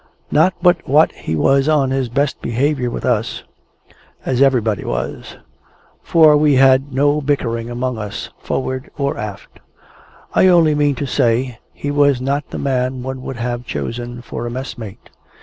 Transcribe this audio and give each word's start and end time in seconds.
Not 0.31 0.55
but 0.63 0.89
what 0.89 1.11
he 1.11 1.35
was 1.35 1.69
on 1.69 1.91
his 1.91 2.09
best 2.09 2.41
behaviour 2.41 2.89
with 2.89 3.05
us, 3.05 3.43
as 4.25 4.41
everybody 4.41 4.83
was; 4.83 5.37
for 6.01 6.35
we 6.35 6.55
had 6.55 6.91
no 6.91 7.21
bickering 7.21 7.69
among 7.69 7.99
us, 7.99 8.31
for'ard 8.39 8.89
or 8.97 9.15
aft. 9.15 9.59
I 10.33 10.47
only 10.47 10.73
mean 10.73 10.95
to 10.95 11.05
say, 11.05 11.59
he 11.71 11.91
was 11.91 12.19
not 12.19 12.49
the 12.49 12.57
man 12.57 13.03
one 13.03 13.21
would 13.21 13.35
have 13.37 13.67
chosen 13.67 14.23
for 14.23 14.47
a 14.47 14.49
messmate. 14.49 15.11